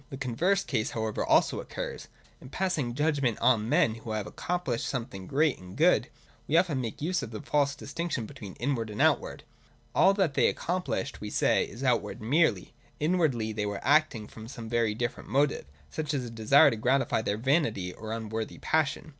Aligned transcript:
The 0.09 0.17
converse 0.17 0.63
case 0.63 0.89
however 0.89 1.23
also 1.23 1.59
occurs. 1.59 2.07
In 2.41 2.49
passing 2.49 2.95
judg 2.95 3.21
ment 3.21 3.37
on 3.37 3.69
men 3.69 3.93
who 3.93 4.13
have 4.13 4.25
accomplished 4.25 4.87
something 4.87 5.27
great 5.27 5.59
and 5.59 5.77
good, 5.77 6.07
we 6.47 6.57
often 6.57 6.81
make 6.81 7.03
use 7.03 7.21
of 7.21 7.29
the 7.29 7.39
false 7.39 7.75
distinction 7.75 8.25
between 8.25 8.55
inward 8.55 8.89
and 8.89 8.99
outward. 8.99 9.43
All 9.93 10.15
that 10.15 10.33
they 10.33 10.47
have 10.47 10.55
accomplished, 10.55 11.21
we 11.21 11.29
say, 11.29 11.65
is 11.65 11.83
outward 11.83 12.19
merely; 12.19 12.73
inwardly 12.99 13.53
they 13.53 13.67
were 13.67 13.79
acting 13.83 14.27
from 14.27 14.47
some 14.47 14.67
very 14.67 14.95
different 14.95 15.29
motive, 15.29 15.65
such 15.91 16.15
as 16.15 16.25
a 16.25 16.31
desire 16.31 16.71
to 16.71 16.77
gratify 16.77 17.21
their 17.21 17.37
vanity 17.37 17.93
or 17.93 18.11
other 18.11 18.25
unworthy 18.25 18.57
passion. 18.57 19.09